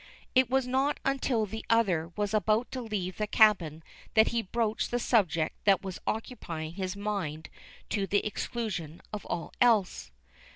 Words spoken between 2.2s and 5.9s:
about to leave the cabin that he broached the subject that